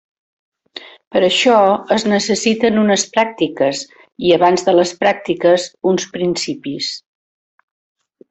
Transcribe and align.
Per 1.15 1.19
això, 1.25 1.57
es 1.95 2.05
necessiten 2.13 2.79
unes 2.85 3.03
pràctiques, 3.17 3.83
i 4.29 4.33
abans 4.39 4.67
de 4.71 4.75
les 4.79 4.95
pràctiques, 5.03 5.67
uns 5.93 6.09
principis. 6.17 6.89